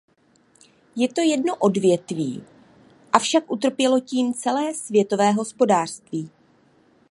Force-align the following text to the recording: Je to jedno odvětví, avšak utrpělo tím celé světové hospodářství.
Je 0.95 1.07
to 1.13 1.21
jedno 1.21 1.55
odvětví, 1.55 2.43
avšak 3.13 3.51
utrpělo 3.51 3.99
tím 3.99 4.33
celé 4.33 4.73
světové 4.73 5.31
hospodářství. 5.31 6.29